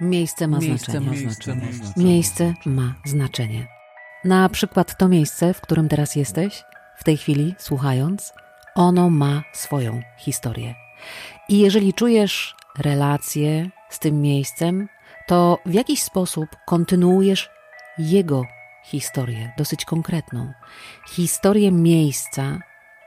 [0.00, 1.10] Miejsce ma miejsce, znaczenie.
[1.10, 2.06] Miejsce, ma znaczenie.
[2.06, 3.66] miejsce ma znaczenie.
[4.24, 6.64] Na przykład to miejsce, w którym teraz jesteś,
[6.96, 8.32] w tej chwili słuchając,
[8.74, 10.74] ono ma swoją historię.
[11.48, 14.88] I jeżeli czujesz relacje z tym miejscem,
[15.26, 17.50] to w jakiś sposób kontynuujesz
[17.98, 18.42] jego
[18.84, 20.52] historię, dosyć konkretną.
[21.08, 22.58] Historię miejsca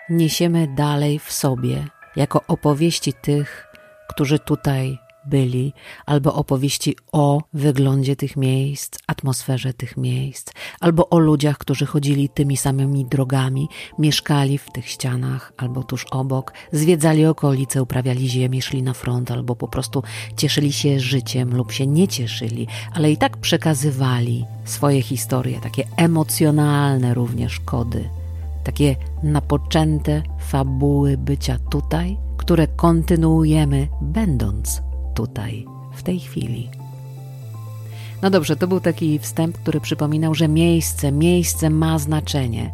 [0.09, 1.85] niesiemy dalej w sobie,
[2.15, 3.67] jako opowieści tych,
[4.07, 5.73] którzy tutaj byli,
[6.05, 12.57] albo opowieści o wyglądzie tych miejsc, atmosferze tych miejsc, albo o ludziach, którzy chodzili tymi
[12.57, 13.68] samymi drogami,
[13.99, 19.55] mieszkali w tych ścianach albo tuż obok, zwiedzali okolice, uprawiali ziemię, szli na front, albo
[19.55, 20.04] po prostu
[20.37, 27.13] cieszyli się życiem lub się nie cieszyli, ale i tak przekazywali swoje historie, takie emocjonalne
[27.13, 28.10] również kody,
[28.63, 34.91] takie napoczęte fabuły bycia tutaj, które kontynuujemy będąc
[35.22, 36.70] tutaj, w tej chwili.
[38.22, 42.73] No dobrze, to był taki wstęp, który przypominał, że miejsce, miejsce ma znaczenie.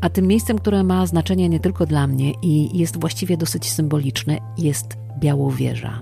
[0.00, 4.38] A tym miejscem, które ma znaczenie nie tylko dla mnie i jest właściwie dosyć symboliczne,
[4.58, 6.00] jest Białowieża.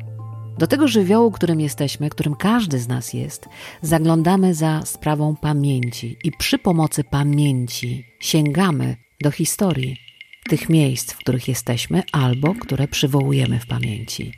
[0.59, 3.49] Do tego żywiołu, którym jesteśmy, którym każdy z nas jest,
[3.83, 10.06] zaglądamy za sprawą pamięci i przy pomocy pamięci sięgamy do historii
[10.49, 14.33] tych miejsc, w których jesteśmy albo które przywołujemy w pamięci.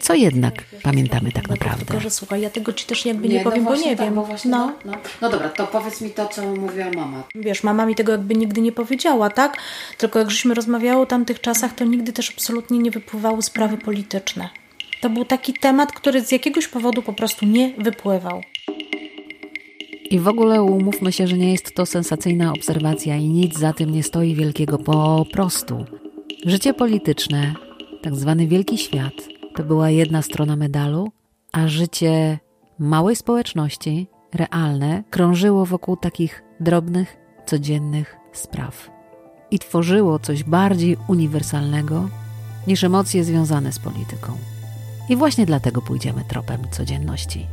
[0.00, 1.84] Co jednak pamiętamy tak naprawdę?
[1.84, 3.96] Tylko, że słuchaj, ja tego ci też jakby nie, nie no powiem, no bo nie
[3.96, 4.14] tak, wiem.
[4.14, 4.66] Bo właśnie, no.
[4.84, 4.98] No, no.
[5.22, 7.22] no dobra, to powiedz mi to, co mówiła mama.
[7.34, 9.56] Wiesz, mama mi tego jakby nigdy nie powiedziała, tak?
[9.98, 14.48] Tylko jak żeśmy rozmawiały o tamtych czasach, to nigdy też absolutnie nie wypływały sprawy polityczne.
[15.00, 18.42] To był taki temat, który z jakiegoś powodu po prostu nie wypływał.
[20.10, 23.90] I w ogóle umówmy się, że nie jest to sensacyjna obserwacja i nic za tym
[23.90, 25.84] nie stoi wielkiego, po prostu.
[26.46, 27.54] Życie polityczne,
[28.02, 29.12] tak zwany wielki świat,
[29.54, 31.08] to była jedna strona medalu,
[31.52, 32.38] a życie
[32.78, 38.90] małej społeczności, realne, krążyło wokół takich drobnych, codziennych spraw.
[39.50, 42.08] I tworzyło coś bardziej uniwersalnego
[42.66, 44.32] niż emocje związane z polityką.
[45.08, 47.46] I właśnie dlatego pójdziemy tropem codzienności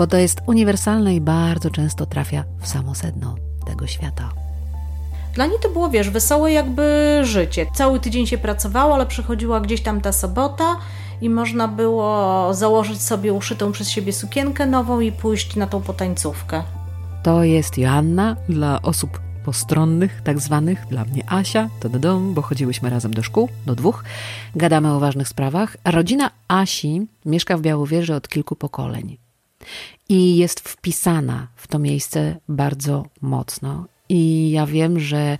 [0.00, 3.34] bo to jest uniwersalne i bardzo często trafia w samo sedno
[3.66, 4.32] tego świata.
[5.34, 7.66] Dla niej to było, wiesz, wesołe jakby życie.
[7.74, 10.76] Cały tydzień się pracowało, ale przychodziła gdzieś tam ta sobota
[11.20, 16.62] i można było założyć sobie uszytą przez siebie sukienkę nową i pójść na tą potańcówkę.
[17.22, 22.42] To jest Joanna dla osób postronnych, tak zwanych, dla mnie Asia, to do domu, bo
[22.42, 24.04] chodziłyśmy razem do szkół, do dwóch.
[24.56, 25.76] Gadamy o ważnych sprawach.
[25.84, 29.29] Rodzina Asi mieszka w Białowieży od kilku pokoleń
[30.08, 33.84] i jest wpisana w to miejsce bardzo mocno.
[34.08, 35.38] I ja wiem, że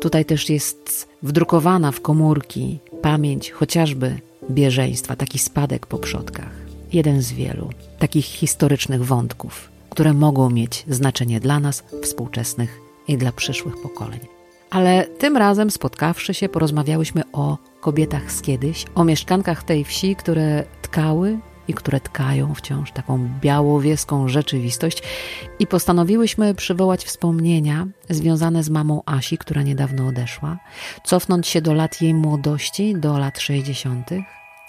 [0.00, 4.20] tutaj też jest wdrukowana w komórki pamięć chociażby
[4.50, 6.52] bieżeństwa, taki spadek po przodkach.
[6.92, 13.32] Jeden z wielu takich historycznych wątków, które mogą mieć znaczenie dla nas, współczesnych i dla
[13.32, 14.20] przyszłych pokoleń.
[14.70, 20.64] Ale tym razem spotkawszy się, porozmawiałyśmy o kobietach z kiedyś, o mieszkankach tej wsi, które
[20.82, 21.38] tkały
[21.70, 25.02] i które tkają wciąż taką białowieską rzeczywistość.
[25.58, 30.58] I postanowiłyśmy przywołać wspomnienia związane z mamą Asi, która niedawno odeszła,
[31.04, 34.10] cofnąć się do lat jej młodości, do lat 60.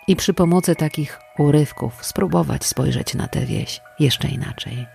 [0.08, 4.86] i przy pomocy takich urywków spróbować spojrzeć na tę wieś jeszcze inaczej.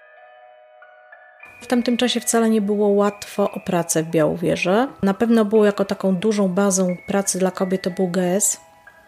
[1.60, 4.88] W tamtym czasie wcale nie było łatwo o pracę w Białowieży.
[5.02, 8.65] Na pewno było jako taką dużą bazą pracy dla kobiet to był GS,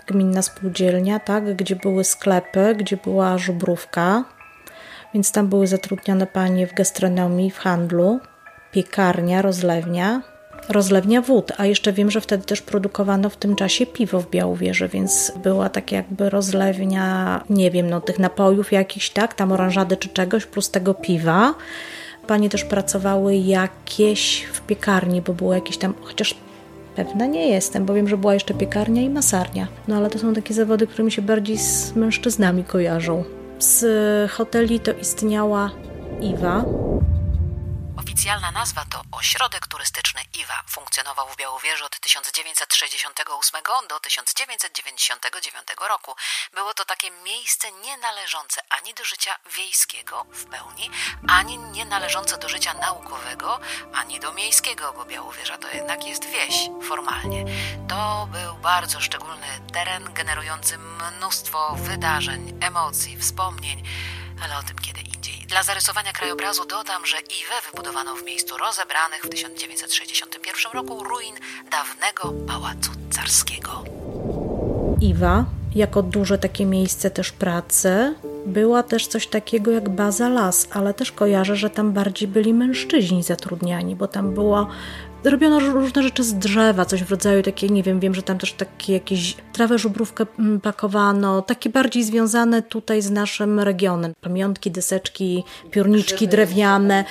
[0.09, 4.25] gminna spółdzielnia, tak, gdzie były sklepy, gdzie była żubrówka,
[5.15, 8.21] więc tam były zatrudnione panie w gastronomii, w handlu,
[8.73, 10.23] piekarnia, rozlewnia,
[10.69, 14.89] rozlewnia wód, a jeszcze wiem, że wtedy też produkowano w tym czasie piwo w Białowieży,
[14.89, 20.09] więc była tak jakby rozlewnia, nie wiem, no tych napojów jakichś, tak, tam oranżady czy
[20.09, 21.55] czegoś, plus tego piwa.
[22.27, 26.35] Panie też pracowały jakieś w piekarni, bo było jakieś tam, chociaż
[26.99, 29.69] Pewna nie jestem, bo wiem, że była jeszcze piekarnia i masarnia.
[29.89, 33.25] No ale to są takie zawody, które mi się bardziej z mężczyznami kojarzą.
[33.59, 35.71] Z hoteli to istniała
[36.21, 36.65] Iwa,
[38.19, 40.63] Oficjalna nazwa to Ośrodek Turystyczny IWA.
[40.67, 46.15] Funkcjonował w Białowieży od 1968 do 1999 roku.
[46.55, 50.91] Było to takie miejsce nie należące ani do życia wiejskiego w pełni,
[51.29, 53.61] ani nie należące do życia naukowego,
[53.95, 56.55] ani do miejskiego, bo Białowieża to jednak jest wieś
[56.89, 57.45] formalnie.
[57.89, 63.83] To był bardzo szczególny teren generujący mnóstwo wydarzeń, emocji, wspomnień,
[64.43, 65.38] ale o tym kiedy indziej.
[65.49, 71.35] Dla zarysowania krajobrazu dodam, że Iwę wybudowano w miejscu rozebranych w 1961 roku ruin
[71.71, 73.85] dawnego pałacu carskiego.
[75.01, 78.15] Iwa jako duże takie miejsce też pracy
[78.49, 83.23] była też coś takiego jak baza las, ale też kojarzę, że tam bardziej byli mężczyźni
[83.23, 84.67] zatrudniani, bo tam było
[85.25, 88.53] robiono różne rzeczy z drzewa, coś w rodzaju takie, nie wiem, wiem, że tam też
[88.53, 94.13] takie jakieś trawę żubrówkę mm, pakowano, takie bardziej związane tutaj z naszym regionem.
[94.21, 97.05] Pamiątki, deseczki, piórniczki drewniane,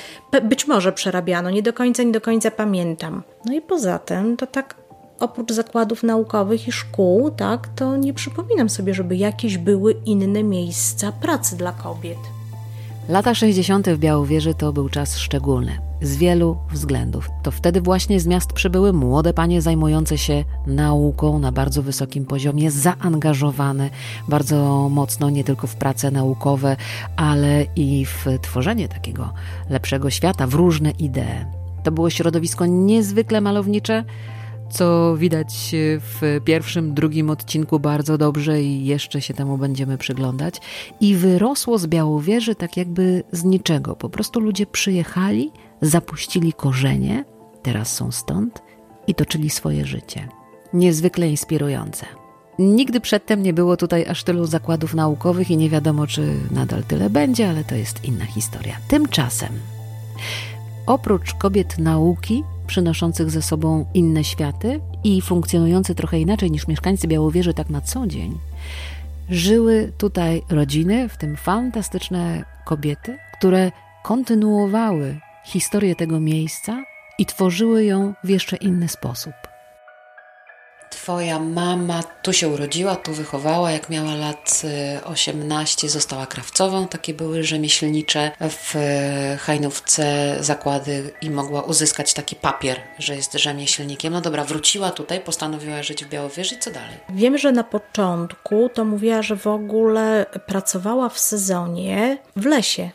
[0.44, 3.24] być może przerabiano, nie do końca, nie do końca pamiętam.
[3.46, 4.76] No i poza tym to tak
[5.20, 11.12] oprócz zakładów naukowych i szkół, tak, to nie przypominam sobie, żeby jakieś były inne miejsca
[11.12, 12.18] pracy dla kobiet.
[13.10, 13.90] Lata 60.
[13.90, 15.78] w Białowieży to był czas szczególny.
[16.02, 17.30] Z wielu względów.
[17.44, 22.72] To wtedy właśnie z miast przybyły młode panie zajmujące się nauką na bardzo wysokim poziomie,
[22.72, 23.90] zaangażowane
[24.28, 26.76] bardzo mocno nie tylko w prace naukowe,
[27.16, 29.34] ale i w tworzenie takiego
[29.70, 31.46] lepszego świata, w różne idee.
[31.84, 34.04] To było środowisko niezwykle malownicze,
[34.70, 40.56] co widać w pierwszym, drugim odcinku bardzo dobrze i jeszcze się temu będziemy przyglądać.
[41.02, 43.96] I wyrosło z Białowieży tak jakby z niczego.
[43.96, 47.26] Po prostu ludzie przyjechali, zapuścili korzenie,
[47.64, 48.62] teraz są stąd
[49.08, 50.28] i toczyli swoje życie.
[50.74, 52.06] Niezwykle inspirujące.
[52.60, 57.10] Nigdy przedtem nie było tutaj aż tylu zakładów naukowych i nie wiadomo, czy nadal tyle
[57.10, 58.78] będzie, ale to jest inna historia.
[58.88, 59.50] Tymczasem,
[60.86, 67.54] oprócz kobiet nauki, przynoszących ze sobą inne światy i funkcjonujące trochę inaczej niż mieszkańcy Białowieży
[67.54, 68.38] tak na co dzień,
[69.30, 73.72] żyły tutaj rodziny, w tym fantastyczne kobiety, które
[74.04, 76.84] kontynuowały historię tego miejsca
[77.20, 79.34] i tworzyły ją w jeszcze inny sposób.
[81.08, 84.62] Twoja mama tu się urodziła, tu wychowała, jak miała lat
[85.04, 86.88] 18, y, została krawcową.
[86.88, 88.76] Takie były rzemieślnicze w
[89.40, 94.14] Hajnówce zakłady i mogła uzyskać taki papier, że jest rzemieślnikiem.
[94.14, 96.98] No dobra, wróciła tutaj, postanowiła żyć w Białowieży i co dalej?
[97.10, 102.90] Wiem, że na początku to mówiła, że w ogóle pracowała w sezonie w lesie.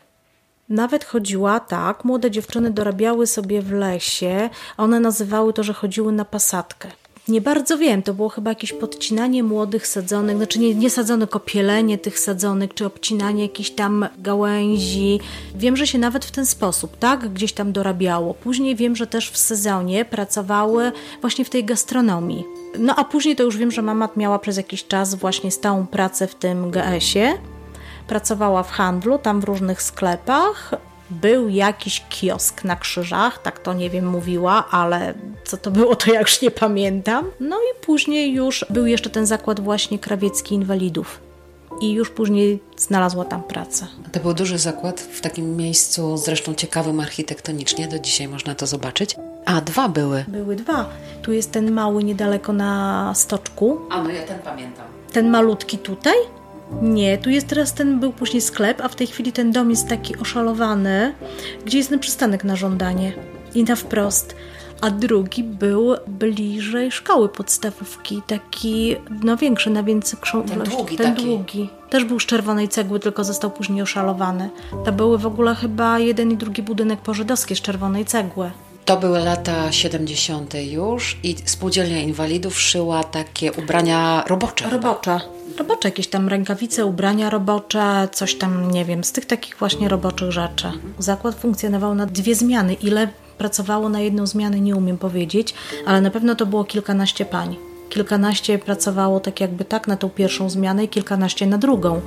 [0.69, 6.25] Nawet chodziła tak, młode dziewczyny dorabiały sobie w lesie, one nazywały to, że chodziły na
[6.25, 6.89] pasadkę.
[7.29, 11.99] Nie bardzo wiem, to było chyba jakieś podcinanie młodych sadzonek, znaczy nie, nie sadzonek, kopielenie
[11.99, 15.21] tych sadzonek, czy obcinanie jakichś tam gałęzi.
[15.55, 18.35] Wiem, że się nawet w ten sposób, tak, gdzieś tam dorabiało.
[18.35, 22.45] Później wiem, że też w sezonie pracowały właśnie w tej gastronomii.
[22.79, 26.27] No a później to już wiem, że mama miała przez jakiś czas właśnie stałą pracę
[26.27, 27.39] w tym GS-ie.
[28.07, 30.75] Pracowała w handlu, tam w różnych sklepach
[31.13, 35.15] był jakiś kiosk na krzyżach, tak to nie wiem, mówiła, ale
[35.45, 37.31] co to było, to ja już nie pamiętam.
[37.41, 41.21] No i później już był jeszcze ten zakład właśnie krawiecki inwalidów.
[41.81, 43.87] I już później znalazła tam pracę.
[44.13, 49.17] To był duży zakład w takim miejscu, zresztą ciekawym architektonicznie, do dzisiaj można to zobaczyć.
[49.45, 50.25] A, dwa były.
[50.29, 50.89] Były dwa.
[51.23, 53.79] Tu jest ten mały niedaleko na stoczku.
[53.91, 54.87] A, no ja ten pamiętam.
[55.13, 56.15] Ten malutki tutaj?
[56.83, 59.89] Nie, tu jest teraz ten, był później sklep, a w tej chwili ten dom jest
[59.89, 61.15] taki oszalowany,
[61.65, 63.13] gdzie jest ten przystanek na żądanie.
[63.55, 64.37] I na wprost.
[64.81, 71.27] A drugi był bliżej szkoły podstawówki, taki, no większy, na więcej Ten długi Ten taki.
[71.27, 71.69] długi.
[71.91, 74.51] Też był z czerwonej cegły, tylko został później oszalowany.
[74.85, 78.51] To były w ogóle chyba jeden i drugi budynek pożydowski z czerwonej cegły.
[78.85, 80.55] To były lata 70.
[80.71, 84.71] już i spółdzielnia inwalidów szyła takie ubrania robocze.
[84.71, 85.21] Robocze.
[85.59, 90.33] Robocze, jakieś tam rękawice, ubrania robocze, coś tam, nie wiem, z tych takich właśnie roboczych
[90.33, 90.73] rzeczy.
[90.99, 92.75] Zakład funkcjonował na dwie zmiany.
[92.75, 93.09] Ile
[93.39, 95.55] pracowało na jedną zmianę, nie umiem powiedzieć,
[95.87, 97.57] ale na pewno to było kilkanaście pań.
[97.89, 102.01] Kilkanaście pracowało tak jakby tak na tą pierwszą zmianę i kilkanaście na drugą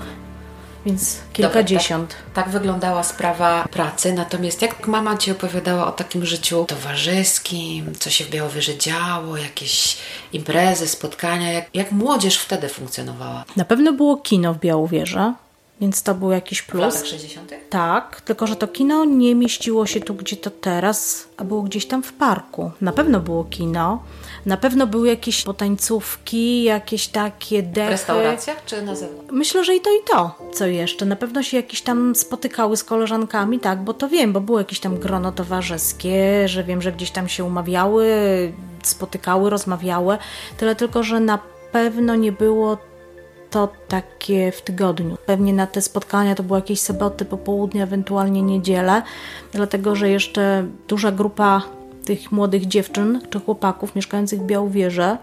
[0.86, 2.10] więc kilkadziesiąt.
[2.10, 4.13] Dobra, tak, tak, wyglądała sprawa pracy.
[4.13, 9.98] Natomiast jak mama Ci opowiadała o takim życiu towarzyskim, co się w Białowieży działo, jakieś
[10.34, 13.46] imprezy, spotkania, jak, jak młodzież wtedy funkcjonowała?
[13.56, 15.34] Na pewno było kino w Białowieży.
[15.82, 16.94] Więc to był jakiś plus.
[16.94, 17.54] W latach 60.
[17.70, 21.86] Tak, tylko że to kino nie mieściło się tu, gdzie to teraz, a było gdzieś
[21.86, 22.72] tam w parku.
[22.82, 24.04] Na pewno było kino,
[24.45, 27.87] na pewno były jakieś potańcówki, jakieś takie dechy.
[27.87, 29.31] W restauracjach czy na zewnątrz?
[29.31, 30.35] Myślę, że i to, i to.
[30.53, 31.05] Co jeszcze?
[31.05, 34.79] Na pewno się jakieś tam spotykały z koleżankami, tak, bo to wiem, bo było jakieś
[34.79, 38.07] tam grono towarzyskie, że wiem, że gdzieś tam się umawiały,
[38.83, 40.17] spotykały, rozmawiały.
[40.57, 41.39] Tyle tylko, że na
[41.71, 42.77] pewno nie było
[43.49, 45.17] to takie w tygodniu.
[45.25, 49.01] Pewnie na te spotkania to były jakieś soboty, popołudnie, ewentualnie niedzielę,
[49.51, 51.61] dlatego że jeszcze duża grupa
[52.05, 55.17] tych młodych dziewczyn czy chłopaków mieszkających w Białowieży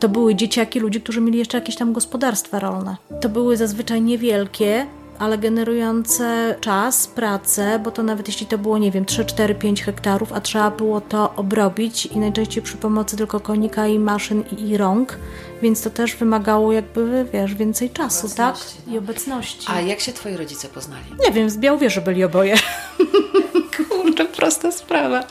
[0.00, 2.96] to były dzieciaki, ludzie, którzy mieli jeszcze jakieś tam gospodarstwa rolne.
[3.20, 4.86] To były zazwyczaj niewielkie,
[5.18, 9.82] ale generujące czas, pracę, bo to nawet jeśli to było, nie wiem, 3, 4, 5
[9.82, 14.68] hektarów, a trzeba było to obrobić i najczęściej przy pomocy tylko konika i maszyn i,
[14.68, 15.18] i rąk,
[15.62, 18.56] więc to też wymagało jakby, wiesz, więcej czasu, tak?
[18.86, 18.92] No.
[18.92, 19.66] I obecności.
[19.70, 21.04] A jak się twoi rodzice poznali?
[21.26, 22.54] Nie wiem, z Białowieży byli oboje.
[23.90, 25.24] Kurczę, prosta sprawa.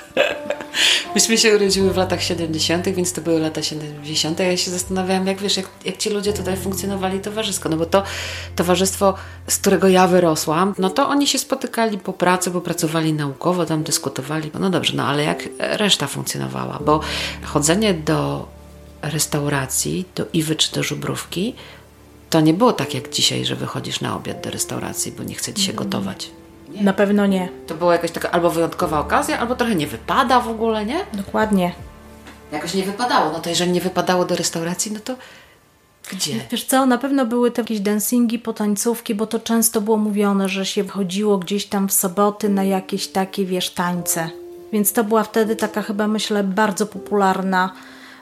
[1.15, 4.39] Myśmy się urodziły w latach 70., więc to były lata 70.
[4.39, 7.69] Ja się zastanawiałam, jak wiesz, jak, jak ci ludzie tutaj funkcjonowali towarzysko.
[7.69, 8.03] No bo to
[8.55, 9.13] towarzystwo,
[9.47, 13.83] z którego ja wyrosłam, no to oni się spotykali po pracy, bo pracowali naukowo, tam
[13.83, 14.51] dyskutowali.
[14.59, 16.79] No dobrze, no ale jak reszta funkcjonowała?
[16.85, 16.99] Bo
[17.43, 18.47] chodzenie do
[19.01, 21.55] restauracji, do Iwy czy do Żubrówki,
[22.29, 25.53] to nie było tak jak dzisiaj, że wychodzisz na obiad do restauracji, bo nie chce
[25.53, 26.29] ci się gotować.
[26.69, 26.83] Nie.
[26.83, 27.49] Na pewno nie.
[27.67, 31.05] To była jakaś taka albo wyjątkowa okazja, albo trochę nie wypada w ogóle, nie?
[31.13, 31.71] Dokładnie.
[32.51, 33.31] Jakoś nie wypadało.
[33.31, 35.15] No to jeżeli nie wypadało do restauracji, no to
[36.11, 36.33] gdzie?
[36.51, 40.65] Wiesz co, na pewno były to jakieś dancingi, potańcówki, bo to często było mówione, że
[40.65, 44.29] się wchodziło gdzieś tam w soboty na jakieś takie, wiesz, tańce.
[44.73, 47.73] Więc to była wtedy taka chyba, myślę, bardzo popularna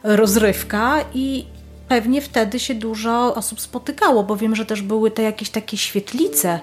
[0.03, 1.45] rozrywka i
[1.87, 6.59] pewnie wtedy się dużo osób spotykało, bo wiem, że też były te jakieś takie świetlice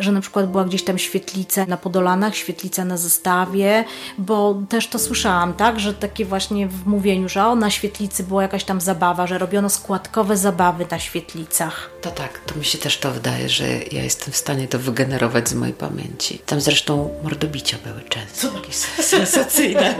[0.00, 3.84] że na przykład była gdzieś tam świetlica na Podolanach, świetlica na zestawie,
[4.18, 8.42] bo też to słyszałam, tak, że takie właśnie w mówieniu, że o, na świetlicy była
[8.42, 11.90] jakaś tam zabawa, że robiono składkowe zabawy na świetlicach.
[12.00, 15.48] To tak, to mi się też to wydaje, że ja jestem w stanie to wygenerować
[15.48, 16.38] z mojej pamięci.
[16.38, 19.94] Tam zresztą mordobicia były często, jakieś sensacyjne.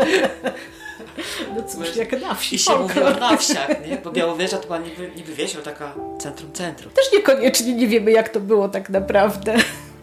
[1.57, 2.57] No cóż, jak na wsi.
[2.57, 3.97] I się mówiło na wsiach, nie?
[3.97, 6.93] Bo Białowieża to była niby, niby wieś, taka centrum centrum.
[6.93, 9.57] Też niekoniecznie nie wiemy, jak to było tak naprawdę.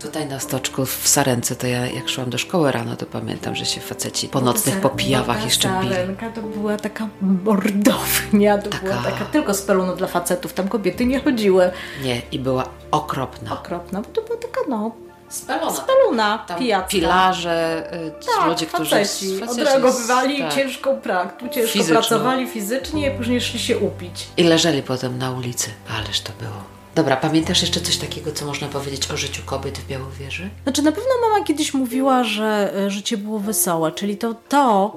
[0.04, 3.66] Tutaj na stoczku w Sarence, to ja jak szłam do szkoły rano, to pamiętam, że
[3.66, 5.94] się faceci po nocnych popijawach jeszcze bili.
[5.94, 8.84] Sarenka to była taka mordownia, to taka...
[8.84, 11.72] była taka tylko z pelunu dla facetów, tam kobiety nie chodziły.
[12.04, 13.54] Nie, i była okropna.
[13.54, 14.92] Okropna, bo to była taka no...
[15.30, 15.72] Speluna.
[15.74, 16.90] Speluna, pijacka.
[16.90, 18.90] Pilarze, y, tak, ludzie, którzy...
[18.90, 20.54] Faceci, odreagowywali tak.
[20.54, 21.94] ciężką praktykę, ciężko Fizyczną.
[21.94, 24.28] pracowali fizycznie później szli się upić.
[24.38, 25.70] I leżeli potem na ulicy.
[25.98, 26.83] Ależ to było.
[26.96, 30.50] Dobra, pamiętasz jeszcze coś takiego, co można powiedzieć o życiu kobiet w Białowieży?
[30.64, 34.96] Znaczy, na pewno mama kiedyś mówiła, że e, życie było wesołe, czyli to, to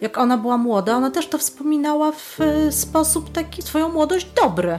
[0.00, 4.78] jak ona była młoda, ona też to wspominała w e, sposób taki swoją młodość dobry.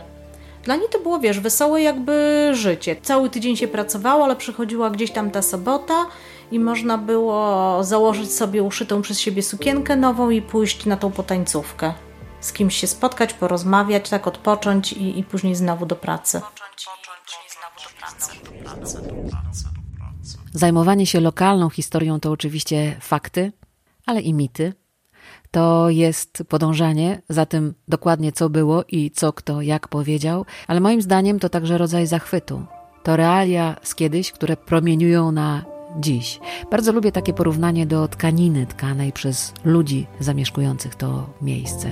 [0.63, 2.95] Dla niej to było, wiesz, wesołe jakby życie.
[3.01, 6.05] Cały tydzień się pracowało, ale przychodziła gdzieś tam ta sobota
[6.51, 11.93] i można było założyć sobie uszytą przez siebie sukienkę nową i pójść na tą potańcówkę
[12.41, 16.41] z kimś się spotkać, porozmawiać, tak odpocząć i, i później znowu do pracy.
[20.53, 23.51] Zajmowanie się lokalną historią to oczywiście fakty,
[24.05, 24.73] ale i mity.
[25.51, 31.01] To jest podążanie za tym dokładnie, co było i co kto jak powiedział, ale moim
[31.01, 32.65] zdaniem to także rodzaj zachwytu.
[33.03, 36.39] To realia z kiedyś, które promieniują na dziś.
[36.71, 41.91] Bardzo lubię takie porównanie do tkaniny tkanej przez ludzi zamieszkujących to miejsce.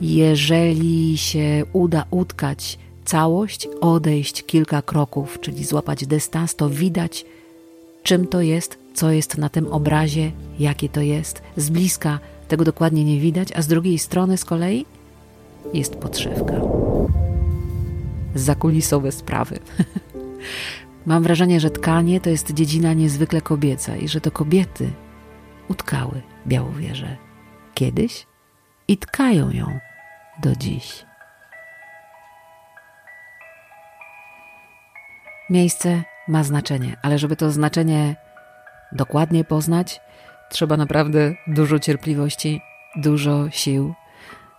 [0.00, 7.24] Jeżeli się uda utkać całość, odejść kilka kroków, czyli złapać dystans, to widać,
[8.02, 11.42] czym to jest, co jest na tym obrazie, jakie to jest.
[11.56, 12.18] Z bliska
[12.48, 14.86] tego dokładnie nie widać, a z drugiej strony z kolei
[15.74, 16.60] jest podszewka.
[18.34, 19.58] Zakulisowe sprawy.
[21.06, 24.90] Mam wrażenie, że tkanie to jest dziedzina niezwykle kobieca i że to kobiety
[25.68, 27.16] utkały Białowieżę
[27.74, 28.26] kiedyś
[28.88, 29.78] i tkają ją
[30.42, 31.04] do dziś.
[35.50, 38.16] Miejsce ma znaczenie, ale żeby to znaczenie
[38.92, 40.00] dokładnie poznać,
[40.50, 42.60] trzeba naprawdę dużo cierpliwości,
[42.96, 43.94] dużo sił.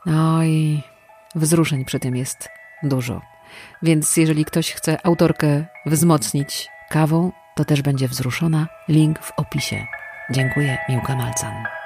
[0.05, 0.81] No i
[1.36, 2.50] wzruszeń przy tym jest
[2.84, 3.22] dużo.
[3.82, 8.68] Więc jeżeli ktoś chce autorkę wzmocnić kawą, to też będzie wzruszona.
[8.88, 9.86] Link w opisie.
[10.32, 11.79] Dziękuję, Miłka Malcan.